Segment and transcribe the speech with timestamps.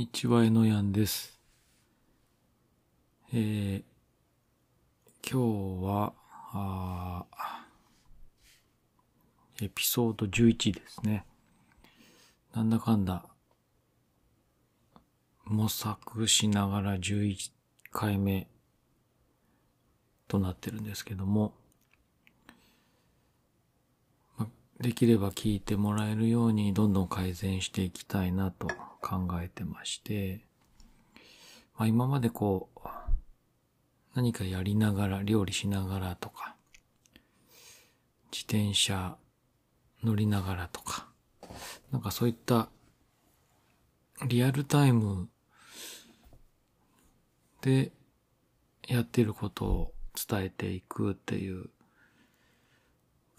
[0.00, 1.38] にちは、えのやんです。
[3.34, 3.82] えー、
[5.22, 7.26] 今日は、
[9.60, 11.26] エピソード11ですね。
[12.54, 13.26] なんだかんだ、
[15.44, 17.50] 模索しながら11
[17.92, 18.48] 回目
[20.28, 21.52] となってるんですけども、
[24.38, 24.48] ま
[24.80, 28.66] できれば聞いてもらえるようにどんどん改善していきたいなと
[29.02, 30.40] 考えてまして、
[31.76, 32.80] まあ、今までこう、
[34.14, 36.56] 何かやりながら、料理しながらとか、
[38.32, 39.16] 自転車
[40.02, 41.08] 乗りながらとか、
[41.92, 42.70] なんかそういった
[44.26, 45.28] リアルタイム
[47.60, 47.92] で
[48.88, 49.92] やってることを
[50.28, 51.68] 伝えていくっていう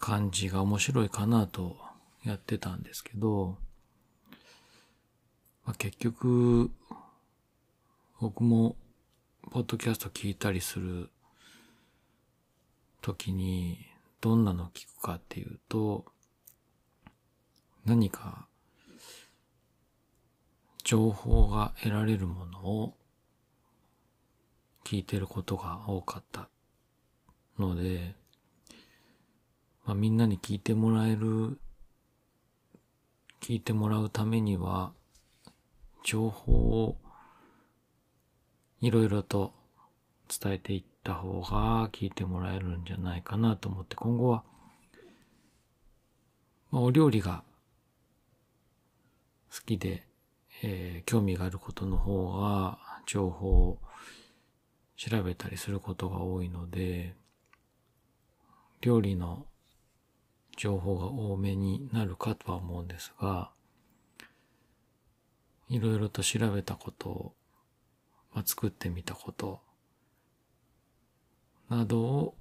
[0.02, 1.76] 感じが面白いかなと
[2.24, 3.56] やってたんですけど、
[5.64, 6.72] まあ、結局、
[8.20, 8.74] 僕も、
[9.52, 11.08] ポッドキャスト聞いたりする
[13.00, 13.78] 時に、
[14.20, 16.04] どんなの聞くかっていうと、
[17.84, 18.48] 何か、
[20.82, 22.96] 情報が得られるものを
[24.82, 26.48] 聞いてることが多かった
[27.56, 28.20] ので、
[29.84, 31.58] まあ、みんなに聞いてもらえる、
[33.40, 34.92] 聞いてもらうためには、
[36.04, 36.96] 情報を
[38.80, 39.52] いろいろと
[40.28, 44.42] 伝えていった方が聞いてもらえるんじゃないかなと思って今後は、
[46.70, 47.44] まあ、お料理が
[49.52, 50.06] 好きで、
[50.62, 53.78] えー興味があることの方が情報を
[54.96, 57.14] 調べたりすることが多いので
[58.80, 59.46] 料理の
[60.56, 63.50] 情報が多めになるかとは思うんですが
[65.68, 67.34] いろいろと調べたことを、
[68.34, 69.60] まあ、作ってみたこと
[71.68, 72.34] などを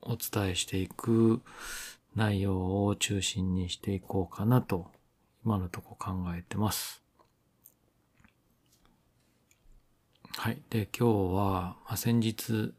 [0.00, 1.42] お伝えしていく
[2.14, 4.90] 内容を中心にしていこうかなと
[5.44, 7.02] 今のとこ考えてます。
[10.36, 10.62] はい。
[10.70, 12.72] で、今日は、まあ、先日、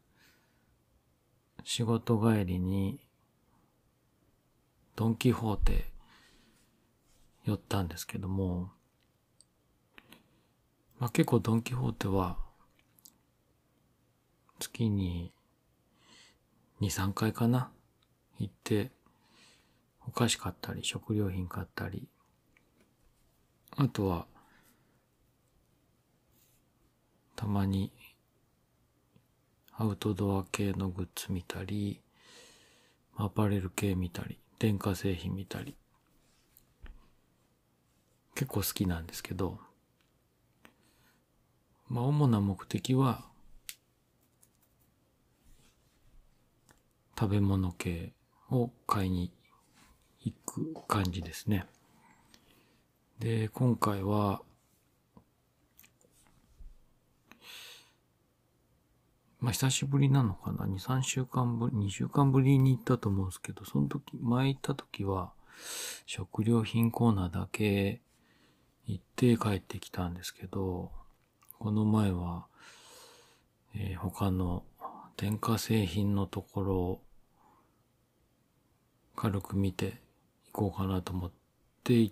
[1.63, 2.99] 仕事帰りに、
[4.95, 5.91] ドンキホーテ
[7.45, 8.69] 寄ったんですけども、
[10.99, 12.37] まあ、結構ドンキホーテは、
[14.59, 15.33] 月に
[16.79, 17.71] 2、3回かな
[18.39, 18.91] 行って、
[20.07, 22.07] お菓子買ったり、食料品買ったり、
[23.75, 24.27] あとは、
[27.35, 27.91] たまに、
[29.75, 31.99] アウトドア系のグッズ見たり、
[33.17, 35.75] アパレル系見たり、電化製品見たり、
[38.35, 39.59] 結構好きなんですけど、
[41.87, 43.25] まあ主な目的は、
[47.19, 48.13] 食べ物系
[48.49, 49.31] を買いに
[50.21, 51.65] 行く感じですね。
[53.19, 54.41] で、今回は、
[59.43, 65.33] まあ久しぶりなのかな ?2、3週間ぶり、2週間ぶりに行ったと思うんですけど、その時、前行った時は、
[66.05, 67.99] 食料品コーナーだけ
[68.87, 70.93] 行って帰ってきたんですけど、
[71.59, 72.45] この前は、
[73.75, 74.63] えー他の
[75.17, 77.01] 電化製品のところを
[79.17, 79.91] 軽く見てい
[80.53, 81.31] こうかなと思っ
[81.83, 82.11] て、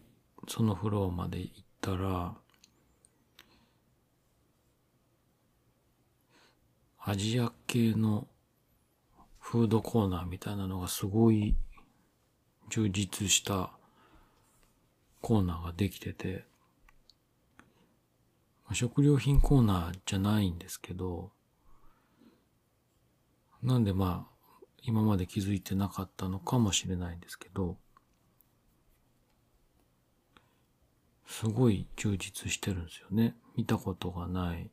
[0.49, 2.35] そのフロアまで行ったら、
[7.03, 8.27] アジア系の
[9.39, 11.55] フードコーナーみたいなのがすごい
[12.69, 13.71] 充実した
[15.19, 16.45] コーナーができてて、
[18.71, 21.31] 食料品コーナーじゃないんですけど、
[23.63, 27.77] なんでまあ、今まで気づいてなかったのかもしれないんですけど、
[31.25, 33.35] すごい充実してるんですよね。
[33.55, 34.69] 見たことがない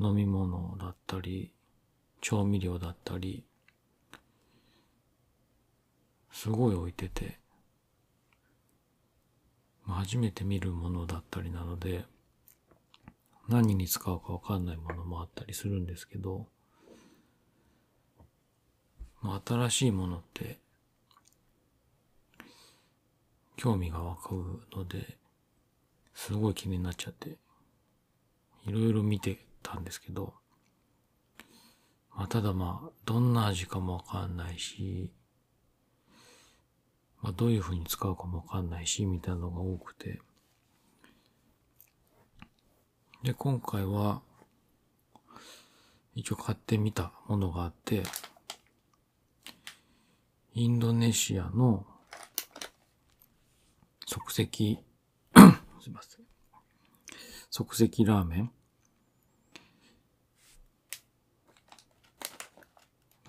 [0.00, 1.52] 飲み物だったり、
[2.20, 3.44] 調味料だったり、
[6.30, 7.40] すごい置いてて、
[9.86, 12.04] 初めて見るものだったりなので、
[13.48, 16.46] 何に使うかわかんないものもあったりするんですけど、
[19.46, 20.60] 新しいものって、
[23.56, 25.18] 興味が湧くので、
[26.14, 27.36] すごい気になっちゃって、
[28.66, 30.34] いろいろ見てたんですけど、
[32.14, 35.12] まあ、ただまあ、どんな味かもわかんないし、
[37.20, 40.20] まあ、どういう風に使うかもわかんないし、みたいなのが多くて、
[43.22, 44.22] で、今回は、
[46.14, 48.02] 一応買ってみたものがあって、
[50.54, 51.86] インドネシアの
[54.06, 54.78] 即席、
[55.80, 56.24] すいません。
[57.50, 58.52] 即席ラーメン。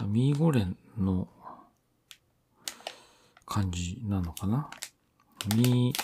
[0.06, 1.28] ミーゴレンの
[3.46, 4.70] 感じなのかな？
[5.56, 6.04] ミー、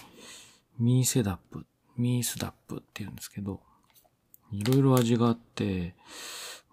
[0.79, 1.65] ミーセダップ、
[1.97, 3.61] ミースダップって言うんですけど、
[4.51, 5.95] いろいろ味があって、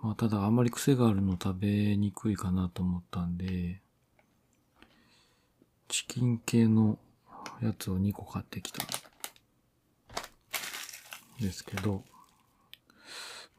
[0.00, 3.80] まあただあまり癖があるの食べにくいかなと思ったんで、
[5.88, 6.98] チキン系の
[7.60, 8.86] やつを2個買ってきたん
[11.40, 12.04] ですけど、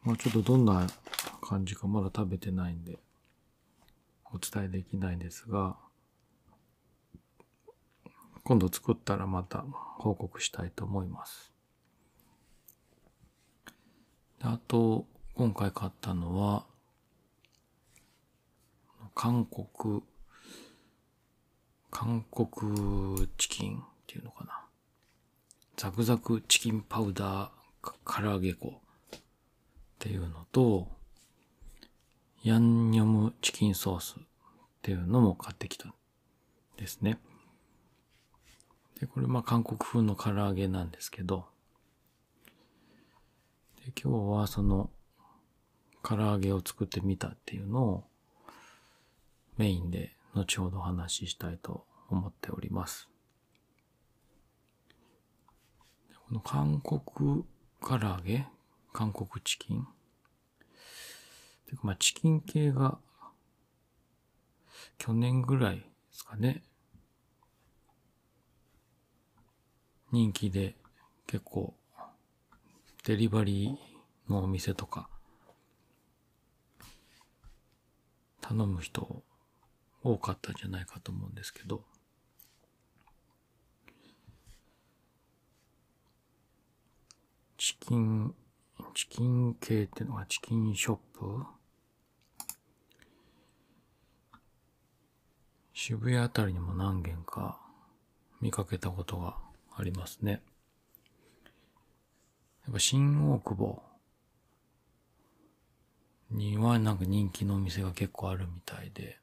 [0.04, 0.88] まあちょっとどんな
[1.42, 3.00] 感じかまだ食べてないんで、
[4.34, 5.78] お伝えできないんですが、
[8.44, 9.64] 今度作ったらまた
[10.00, 11.54] 報告したいと思います。
[14.42, 16.66] あと、今回買ったのは、
[19.16, 20.02] 韓国、
[21.92, 24.66] 韓国チキンっていうのかな。
[25.78, 28.82] ザクザクチキンパウダー唐揚げ粉
[29.16, 29.20] っ
[30.00, 30.90] ていうのと、
[32.44, 34.24] ヤンニョムチキンソースっ
[34.82, 35.94] ていうのも買ってきたん
[36.76, 37.18] ですね。
[39.00, 41.46] で、これまあ韓国風の唐揚げなんですけど、
[43.86, 44.90] で今日はその
[46.04, 48.04] 唐揚げを作ってみたっていうのを
[49.56, 53.08] メインで後ほどお話ししたいと思っております。
[56.28, 57.46] この韓国
[57.80, 58.48] 唐揚げ
[58.92, 59.88] 韓国チキン
[61.74, 63.00] ていうかまあチキン系が
[64.98, 66.62] 去年ぐらいですかね。
[70.12, 70.76] 人気で
[71.26, 71.74] 結構
[73.06, 75.10] デリバリーのお店とか
[78.42, 79.24] 頼む人
[80.04, 81.84] 多かったんじゃないかと思うんですけど
[87.58, 88.36] チキン
[88.94, 91.44] チキン系っていうのがチキンショップ
[95.86, 97.60] 渋谷あたりにも何軒か
[98.40, 99.36] 見かけたことが
[99.76, 100.42] ありますね。
[102.64, 103.84] やっぱ新大久保
[106.32, 109.18] にはなんか人気のお店が結構あるみたいで、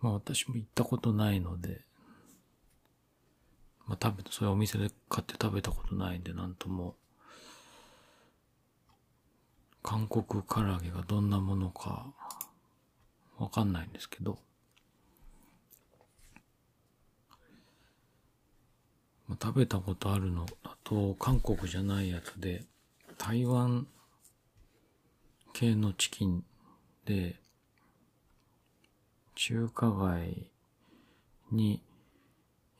[0.00, 1.80] まあ私も行ったことないので、
[3.88, 6.94] まあ食べた、そういうお店で買って食べたことないんでなんとも、
[9.82, 12.12] 韓国唐揚げがどんなものか
[13.38, 14.38] わかんないんですけど、
[19.23, 20.46] まあ食べたことあるの？
[20.62, 22.64] だと、韓国じゃないやつで、
[23.18, 23.86] 台湾
[25.52, 26.44] 系のチキン
[27.04, 27.40] で、
[29.34, 30.50] 中華街
[31.50, 31.82] に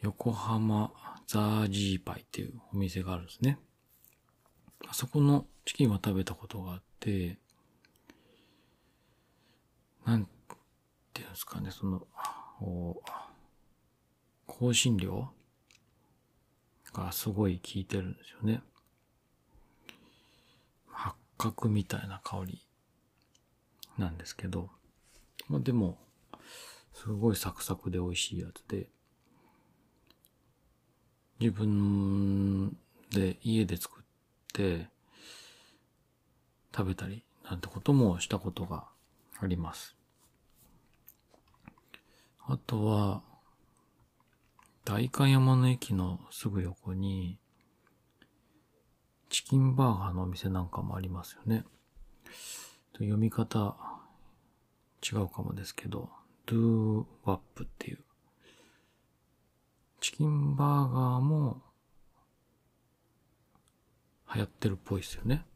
[0.01, 0.93] 横浜
[1.27, 3.59] ザージーパイっていうお店があるんですね。
[4.87, 7.39] あそこのチキンは食べたことがあって、
[10.07, 10.27] なん
[11.13, 12.07] ていうんですかね、その、
[14.47, 15.34] 香辛料？
[16.95, 18.63] がすごい効いてるんですよね。
[20.91, 22.63] 八角みたいな香り
[23.99, 24.71] なんですけど、
[25.49, 25.99] まあでも、
[26.95, 28.89] すごいサクサクで美味しいやつで、
[31.41, 32.77] 自分
[33.11, 34.05] で家で作っ
[34.53, 34.89] て
[36.75, 38.87] 食べたりなんてこともしたことが
[39.41, 39.97] あります。
[42.47, 43.23] あとは、
[44.85, 47.39] 代官山の駅のすぐ横に、
[49.31, 51.65] チキンバーガーのお店なんかもありますよね。
[52.99, 53.77] 読み方
[55.03, 56.11] 違うかもですけど、
[56.45, 58.05] ドゥーワップっていう。
[60.01, 61.63] チキンバーガーも
[64.35, 65.47] 流行ってるっぽいですよね。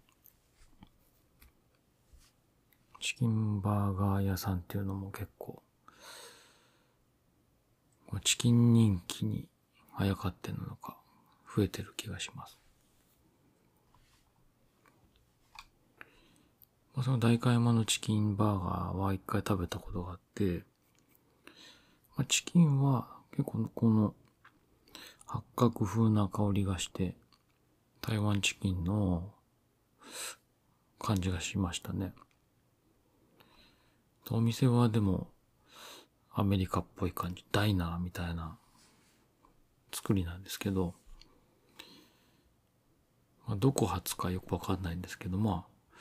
[2.98, 5.62] チキンバーガー屋さんっていうのも結構、
[8.24, 9.48] チキン人気に
[9.94, 10.96] あやかってるのか
[11.54, 12.58] 増えてる気がします。
[16.94, 20.64] まあその代官山のチキンバーガーは一回食べたことがあって、
[22.16, 24.14] まあ、チキンは結構この
[25.26, 27.14] 八角風な香りがして、
[28.00, 29.30] 台湾チキンの
[30.98, 32.14] 感じがしましたね。
[34.30, 35.28] お店はでも
[36.38, 38.56] アメリカっぽい感じ、ダイナーみたいな
[39.92, 40.94] 作りなんですけど、
[43.44, 45.94] まあ、どこ発かよくわかんないんですけど、まあ、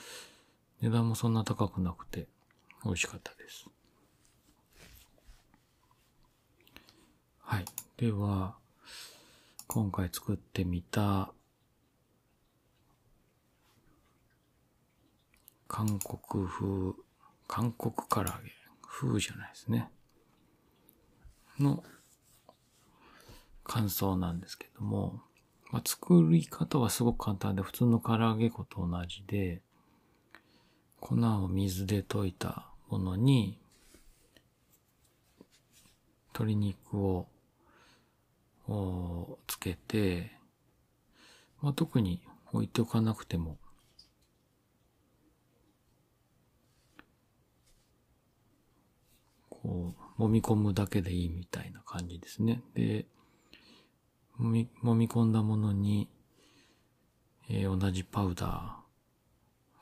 [0.79, 2.27] 値段もそんな高くなくて
[2.85, 3.65] 美味しかったです。
[7.39, 7.65] はい。
[7.97, 8.57] では、
[9.65, 11.33] 今回作ってみた
[15.67, 16.93] 韓国風、
[17.47, 18.51] 韓国唐揚げ、
[18.87, 19.89] 風じゃないですね。
[21.59, 21.83] の
[23.63, 25.21] 感想なんですけども、
[25.71, 29.61] まあ、作り方はすごく簡単で、普通の唐揚げ粉と同じで、
[30.99, 33.59] 粉を水で溶いたものに、
[36.33, 37.27] 鶏肉を
[39.47, 40.31] つけて、
[41.61, 42.21] まあ、特に
[42.53, 43.57] 置いておかなくても
[49.67, 52.61] こう、揉み込むだけでいいみたいな感じですね。
[52.73, 53.05] で、
[54.39, 56.09] 揉み、揉み込んだものに、
[57.49, 58.79] えー、同じパウダ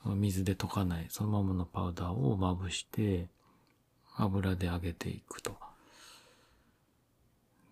[0.05, 3.29] ー、水で溶かない、そのままのパウダーをまぶして、
[4.17, 5.57] 油で揚げていくと。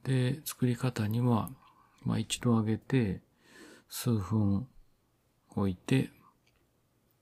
[0.04, 1.50] で、作り方には、
[2.04, 3.22] まあ一度揚げて、
[3.88, 4.68] 数分
[5.56, 6.10] 置いて、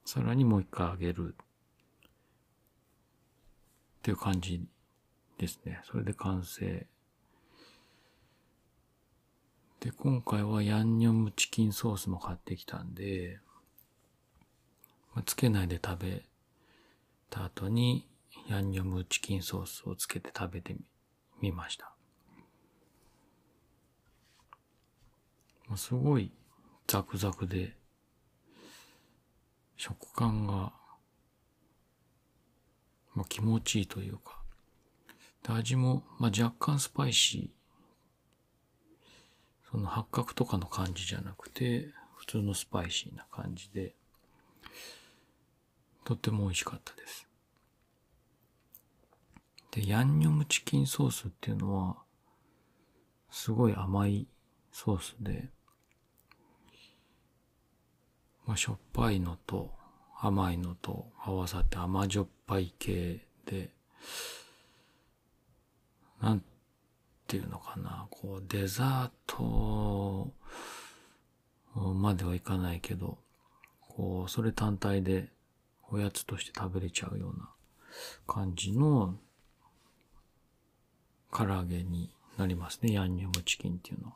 [0.06, 1.36] さらにもう一回揚げる。
[4.00, 4.66] っていう感じ
[5.42, 5.82] ですね。
[5.86, 6.86] それで完成。
[9.80, 13.40] で、今回はヤンニョムチキンソースも買ってきたんで、
[15.16, 16.24] まあ、つけないで食べ
[17.32, 18.08] た後に
[18.48, 20.76] ヤンニョムチキンソースをつけて食べて
[21.42, 21.96] みました。
[25.68, 26.32] まあすごい
[26.86, 27.76] ザクザクで、
[29.76, 30.74] 食感が、
[33.16, 34.41] まあ、気持ちいいというか、
[35.48, 37.62] 味も、まあ、若干スパイシー。
[39.72, 43.96] その八角とかの感じじゃなくて、普通のスパイシーな感じで、
[46.04, 47.28] とっても美味しかったです。
[49.72, 51.98] で、ヤンニョムチキンソースっていうのは、
[53.30, 54.28] すごい甘い
[54.72, 55.50] ソースで、
[58.46, 59.72] まあ、しょっぱいのと
[60.20, 63.74] 甘いのと合わさって甘じょっぱい系で、
[66.22, 66.44] なん
[67.28, 70.32] ていうのかな、こう、デザート
[71.76, 73.18] まではいかないけど、
[73.82, 75.30] こう、それ単体で
[75.90, 77.50] おやつとして食べれちゃうような
[78.28, 79.16] 感じの
[81.34, 82.94] 唐揚げになりますね。
[82.94, 84.16] ヤンニョムチキンっていうのは。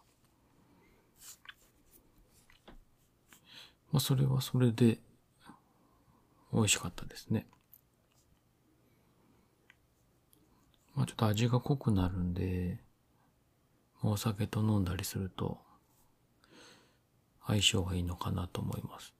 [3.91, 5.00] まあ、それはそれで
[6.53, 7.47] 美味しかったですね。
[7.47, 7.55] ま
[11.05, 12.79] あちょっと味が濃くなるんで、
[14.01, 15.59] お酒と飲んだりすると
[17.45, 19.13] 相性がいいのかなと思います。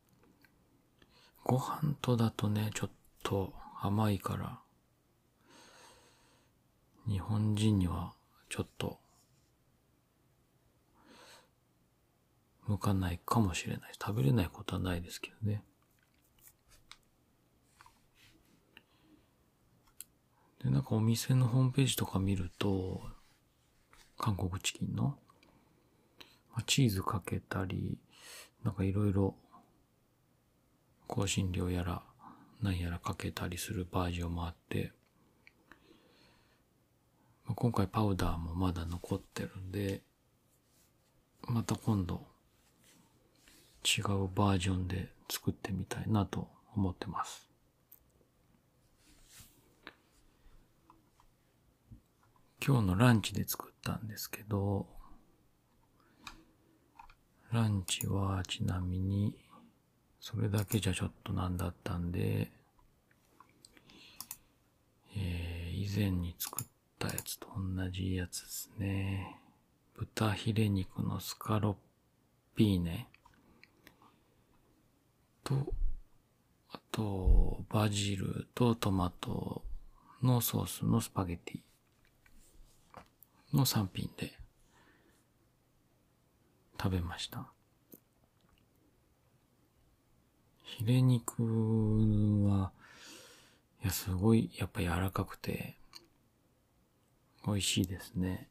[1.43, 2.89] ご飯とだとね、ちょっ
[3.23, 4.59] と甘いから、
[7.07, 8.13] 日本人には
[8.49, 8.99] ちょっと
[12.65, 13.91] 向かないかもしれない。
[14.01, 15.63] 食べれないことはないですけどね。
[20.65, 23.03] で、なんかお店のホームページとか見ると、
[24.17, 25.15] 韓国チキンの、
[26.53, 28.00] まあ、チーズかけたり、
[28.63, 29.36] なんかいろいろ
[31.07, 32.01] 香辛料やら
[32.63, 34.91] 何やらかけたりするバージョンもあって、
[37.45, 40.01] まあ、今回パウダーもまだ残ってるんで、
[41.48, 42.25] また今度
[43.84, 47.54] 違うバージョンで作ってみたいなと思ってます。
[52.67, 54.88] 今日のランチで作ったんですけど、
[57.51, 59.36] ランチはちなみに、
[60.19, 62.51] それだけじゃちょっとなんだったんで、
[65.15, 66.65] えー、以前に作っ
[66.98, 69.39] たやつと同じやつですね。
[69.93, 71.75] 豚ヒレ肉のスカロッ
[72.55, 73.07] ピーネ
[75.43, 75.72] と、
[76.72, 79.62] あと、バジルとトマト
[80.24, 81.64] のソースのスパゲティ。
[83.55, 84.33] の3品で
[86.81, 87.47] 食べました。
[90.63, 91.41] ヒレ肉
[92.47, 92.71] は、
[93.81, 95.77] いや、すごい、やっぱ柔らかくて、
[97.45, 98.50] 美味しいですね。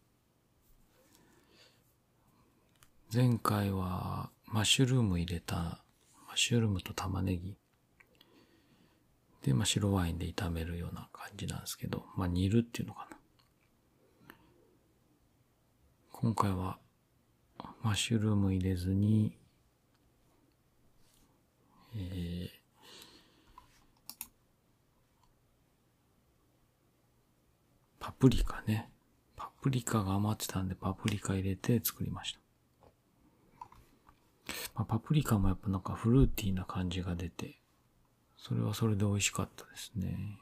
[3.13, 7.57] 前回は、マッシュルーム入れた、マッシュルームと玉ねぎ。
[9.43, 13.19] で、まあ、白ワインで炒めるような感じなんですけど、まあ、煮るっていうのかな。
[16.17, 16.79] 今回は
[17.83, 19.37] マッシュルーム入れずに、
[21.95, 22.49] えー、
[27.99, 28.89] パプリカね。
[29.37, 32.41] パプリカが余ってたんでパプリカ入れて作りました。
[34.77, 37.59] まあ、パプリカもやっぱなんかフルーティーな感じが出て、
[38.39, 40.39] それはそれで美味しかったですね。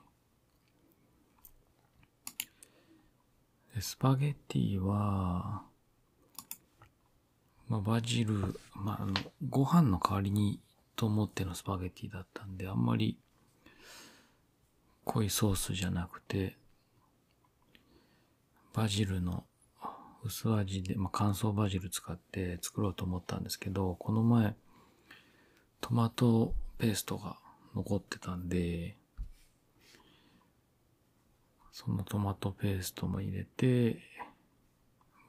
[3.81, 5.62] スパゲッティは、
[7.69, 8.35] まあ、バジル、
[8.75, 9.14] まあ、あの、
[9.49, 10.61] ご飯の代わりに
[10.95, 13.19] と思ってのスパゲッティだったんで、あんまり
[15.05, 16.57] 濃いソースじゃなくて、
[18.75, 19.45] バジルの
[20.23, 24.55] 薄味で、まあ、乾燥バジル使って作ろうと思ったんですけど、この前、
[25.81, 27.38] トマトペーストが
[27.75, 28.97] 残ってたんで、
[31.73, 33.99] そのトマトペーストも入れて、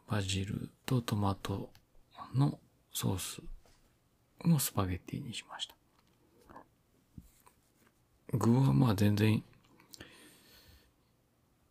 [0.07, 1.71] バジルとトマト
[2.35, 2.59] の
[2.91, 3.41] ソース
[4.45, 5.75] のスパゲッティにしました。
[8.33, 9.41] 具はまあ全然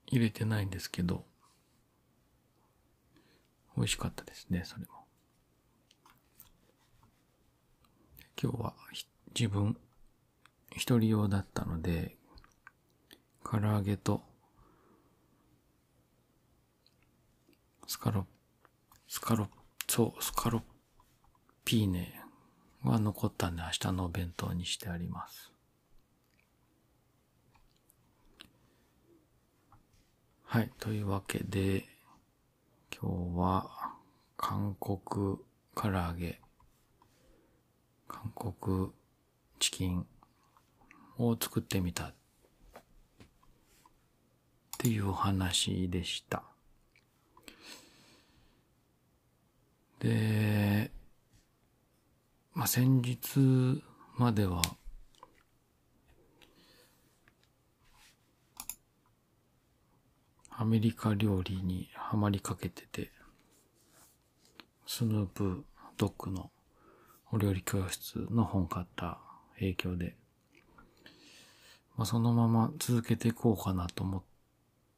[0.07, 1.27] 入れてないんですけど、
[3.77, 5.05] 美味しかったですね、それも。
[8.43, 8.75] 今日は
[9.39, 9.77] 自分
[10.71, 12.17] 一人用だったので、
[13.45, 14.32] 唐揚げと
[17.93, 18.27] スカロ、
[19.07, 19.49] スカロ、
[19.87, 20.63] そう、スカロ
[21.63, 22.19] ピーネ
[22.83, 25.53] は残ったんで明日のお弁当にしてあります。
[30.45, 30.71] はい。
[30.81, 31.85] というわけで、
[32.99, 33.71] 今日は
[34.39, 35.37] 韓国
[35.75, 36.41] 唐揚げ、
[38.09, 38.89] 韓国
[39.59, 40.07] チキン
[41.19, 42.15] を作ってみたっ
[44.79, 46.52] ていうお話でした。
[50.03, 50.91] で、
[52.55, 53.81] まあ、先日
[54.17, 54.61] までは、
[60.51, 63.13] アメリカ料理にハマりかけてて、
[64.89, 65.65] スヌープ
[65.97, 66.51] ドッグの
[67.31, 69.19] お料理教室の本買った
[69.55, 70.17] 影響で、
[71.97, 74.23] まあ、そのまま続けていこうかなと思っ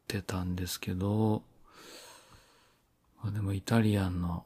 [0.07, 1.43] てたんですけど、
[3.21, 4.45] まあ、でもイタリアンの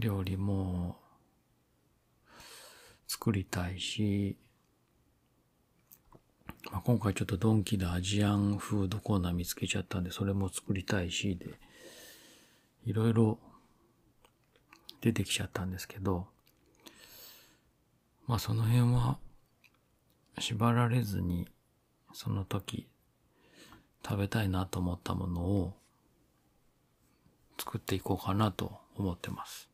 [0.00, 0.96] 料理も
[3.06, 4.36] 作りたいし、
[6.70, 11.58] まあ、今回ちょっとドンキでアジアンフードコーナー見つけちゃったんで、それも作りたいし、で、
[12.84, 13.38] いろいろ
[15.00, 16.26] 出てきちゃったんですけど、
[18.26, 19.18] まあその辺は
[20.38, 21.48] 縛られずに、
[22.12, 22.88] その時
[24.04, 25.74] 食べたいなと思ったものを
[27.58, 29.69] 作っていこうかなと思ってます。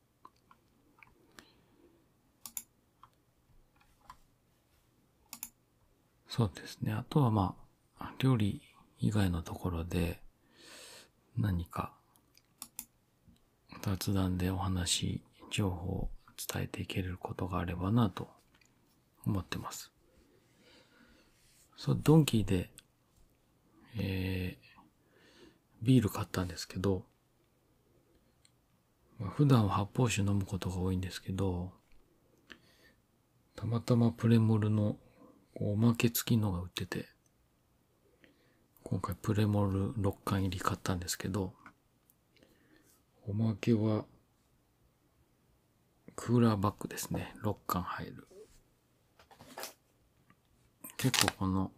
[6.36, 6.92] そうですね。
[6.92, 7.54] あとはま
[7.98, 8.60] あ、料理
[9.00, 10.20] 以外のところで
[11.38, 11.94] 何か
[13.82, 18.28] 雑談でお話、情報を伝えていけることがあればなと
[19.24, 19.90] 思ってます。
[21.74, 22.68] そう、ドンキーで、
[23.98, 24.66] えー、
[25.80, 27.06] ビール買ったんですけど、
[29.18, 31.72] ま、普段は発泡酒飲むことが多いんですけど、
[33.54, 34.98] たまたまプレモルの
[35.58, 37.06] おまけ付きのが売ってて、
[38.82, 41.54] 今回プレモル6巻入り買ったんですけど、
[43.26, 44.04] おまけは、
[46.14, 47.34] クーラーバッグですね。
[47.42, 48.28] 6巻入る。
[50.98, 51.72] 結構この、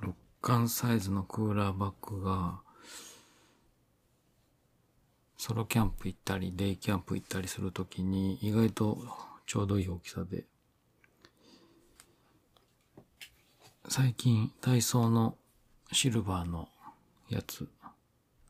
[0.00, 2.60] 6巻サイズのクーラーバッグが、
[5.36, 8.96] ソロキャンプ行ったり、デイキャンプ行ったりするときに意外と
[9.46, 10.44] ちょうどいい大きさで、
[13.88, 15.38] 最近ダイソーの
[15.92, 16.68] シルバーの
[17.28, 17.68] やつ、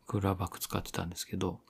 [0.06, 1.60] クーラーバッグ使ってたんですけど、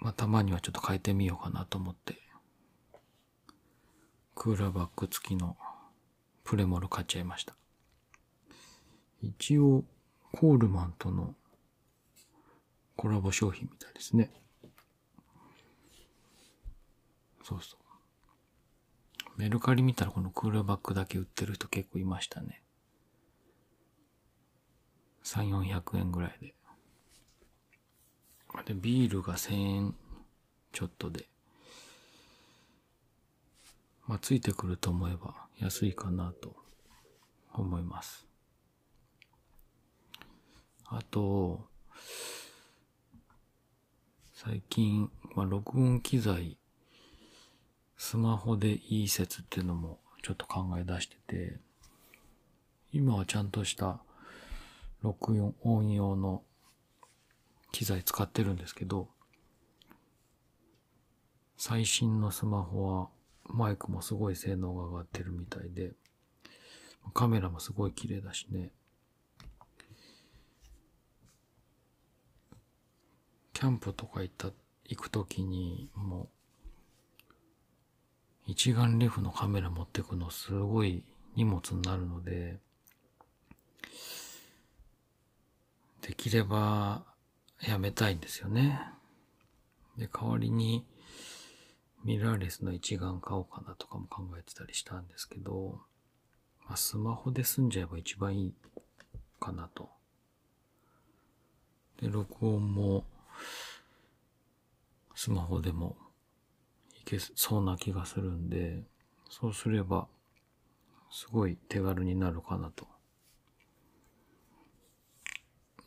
[0.00, 2.14] まあ、たまにはちょっと変えてみようかなと思って、
[4.36, 5.56] クーラーバッグ付きの
[6.44, 7.56] プレモル買っちゃいました。
[9.22, 9.82] 一応、
[10.32, 11.34] コールマンとの
[12.94, 14.30] コラボ商品みたいですね。
[17.42, 17.89] そうそう。
[19.40, 22.62] メルカリ見たらこのクーラーバッグだけ売ってる人結構いましたね。
[25.24, 26.54] 3、400円ぐらいで。
[28.66, 29.94] で、ビールが1000円
[30.72, 31.30] ちょっとで。
[34.06, 36.54] まあ、ついてくると思えば安いかなと
[37.54, 38.26] 思います。
[40.84, 41.66] あと、
[44.34, 46.59] 最近、まあ、録音機材、
[48.02, 51.60] スマホでいい説っていうのもちょっと考え出してて、
[52.92, 54.00] 今はちゃんとした
[55.02, 56.42] 録音音用の
[57.72, 59.08] 機材使ってるんですけど、
[61.58, 63.08] 最新のスマホは
[63.44, 65.92] マイクもすごい性能が上がってるみたいで、
[67.12, 68.70] カメラもすごい綺麗だしね。
[73.52, 74.52] キャンプとか行った、
[74.86, 76.39] 行くときにもう、
[78.50, 81.04] 一眼レフのカメラ持ってくのすごい
[81.36, 82.58] 荷物になるので、
[86.02, 87.04] できれば
[87.62, 88.80] やめたいんですよね。
[89.96, 90.84] で、代わりに
[92.02, 95.78] ミラーレスの一眼買おうかなとかも考えてたりしたんですけど、
[96.66, 98.54] まあ、スマホで済んじゃえば一番いい
[99.38, 99.90] かなと。
[102.00, 103.04] で、録音も
[105.14, 105.96] スマホでも
[107.00, 108.82] いけそうな気がするんで、
[109.28, 110.06] そうすれば
[111.10, 112.86] すごい手軽になるかなと。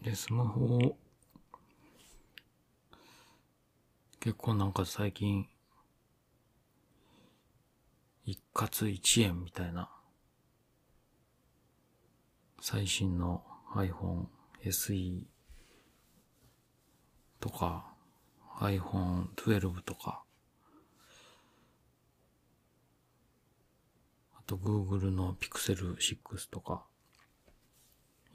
[0.01, 0.97] で、スマホを
[4.19, 5.47] 結構なんか最近
[8.25, 9.89] 一括一円みたいな
[12.61, 13.43] 最新の
[13.75, 14.27] iPhone
[14.65, 15.23] SE
[17.39, 17.93] とか
[18.59, 20.23] iPhone 12とか
[24.53, 26.83] と Google の Pixel 6とか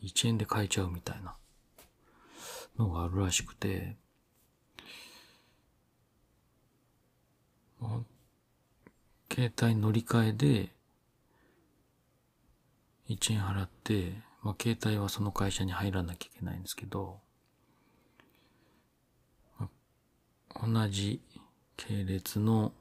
[0.03, 1.37] 1円で買えちゃうみたいな
[2.79, 3.97] のがあるらしくて
[9.31, 10.69] 携帯乗り換えで
[13.09, 17.21] 1円払って、まあ、携帯はその会社に入らなきゃいけないんですけど、
[20.61, 21.23] 同じ
[21.77, 22.73] 系列の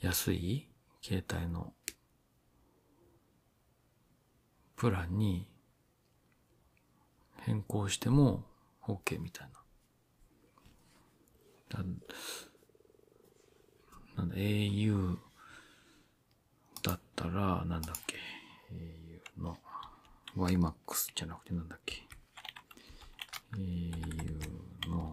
[0.00, 0.66] 安い
[1.00, 1.72] 携帯の
[4.76, 5.48] プランに
[7.40, 8.44] 変更しても
[8.82, 9.58] OK みたいな。
[14.16, 15.18] なんだ、au
[16.82, 18.16] だったら、なんだっけ、
[19.38, 19.58] au の
[20.36, 22.02] YMAX じゃなくてなんだっけ、
[23.52, 25.12] au の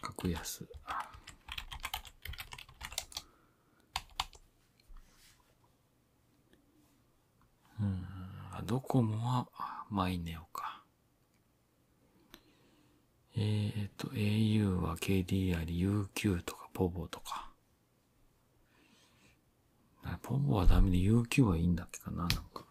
[0.00, 0.68] 格安。
[7.80, 8.06] うん、
[8.74, 9.46] ドコモは
[9.88, 10.82] マイネオか。
[13.36, 17.52] えっ、と、au は KDI で UQ とか POVO とか。
[20.22, 22.64] ポボはダメで UQ はいいんだっけかななんか。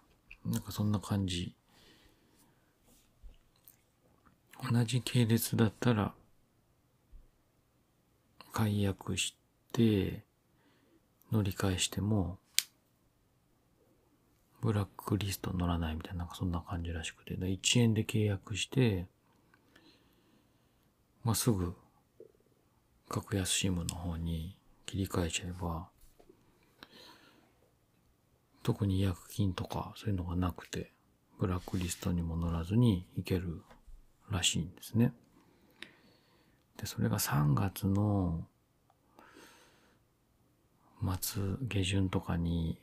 [0.45, 1.55] なんかそんな感じ。
[4.69, 6.13] 同じ系列だったら、
[8.51, 9.37] 解約し
[9.71, 10.25] て、
[11.31, 12.39] 乗り換えしても、
[14.63, 19.07] ブラックリスト乗らないみたいな、なんかそんな感じらしくて、1円で契約して、
[21.25, 21.75] まあ、すぐ、
[23.09, 25.89] 格安 SIM の方に切り替えちゃえば、
[28.63, 30.93] 特に違約金とかそういうのがなくて、
[31.39, 33.63] ブラックリストにも乗らずに行ける
[34.31, 35.11] らしいんですね。
[36.77, 38.47] で、それが3月の
[41.19, 42.79] 末、下旬とかに、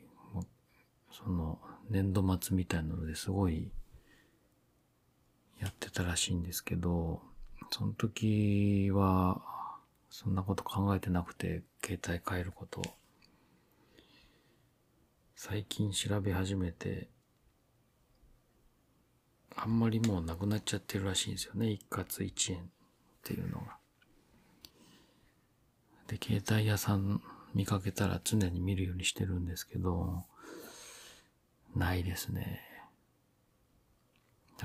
[1.10, 1.58] その
[1.90, 3.70] 年度末みたいなのですごい
[5.60, 7.20] やってたらしいんですけど、
[7.70, 9.42] その時は、
[10.08, 12.82] そんなこと考えてなくて、携帯変えること。
[15.36, 17.08] 最近調べ始めて、
[19.56, 21.70] あんまりもうなくなっちゃってるらしいんですよね。
[21.70, 22.62] 一括一円っ
[23.22, 23.76] ていうのが。
[26.06, 27.22] で、携帯屋さん
[27.54, 30.24] 見かけたら常に見るようにしてるんですけど、
[31.74, 32.60] ないですね。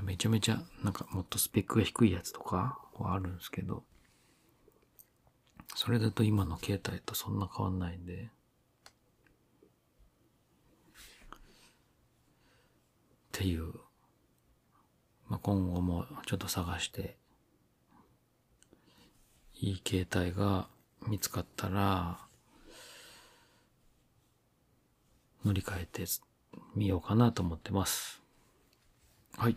[0.02, 3.84] めちゃめちゃ、なんかもっとスペックが低いやつとかはあるんですけど、
[5.74, 8.30] それだと今の携帯とそんな変わんないんで、
[13.36, 13.72] っていう、
[15.28, 17.16] まあ、今後もちょっと探して、
[19.54, 20.68] いい携帯が
[21.06, 22.20] 見つかったら、
[25.44, 26.06] 乗り換えて
[26.76, 28.22] みようかなと思ってます。
[29.36, 29.56] はい。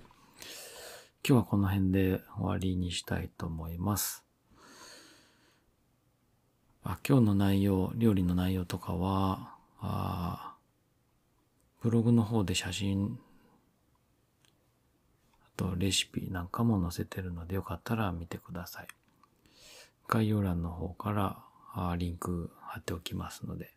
[1.28, 4.24] 今日はこの辺で終わりにしたいと思います。
[6.84, 10.56] あ今日の内容、料理の内容とかは、あ
[11.82, 13.20] ブログの方で写真
[15.58, 18.88] とレシピなんかも載せてるのでよかったら見てください。
[20.08, 21.12] 概要欄の方か
[21.76, 23.74] らリンク貼っておきますので。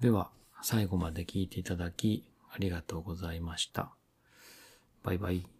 [0.00, 0.30] では、
[0.62, 3.90] 最後まで聞いていただきありがとうございました。
[5.02, 5.59] バイバイ。